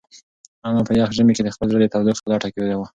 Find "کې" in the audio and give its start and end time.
1.35-1.43, 2.53-2.59